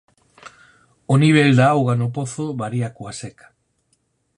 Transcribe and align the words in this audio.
O 1.13 1.15
nivel 1.23 1.49
da 1.59 1.65
auga 1.75 1.95
no 2.01 2.07
pozo 2.17 2.45
varía 2.61 2.93
coa 2.97 3.13
seca. 3.21 3.47